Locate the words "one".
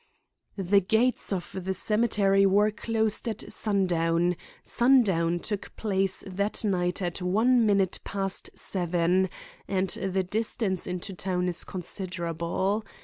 7.21-7.67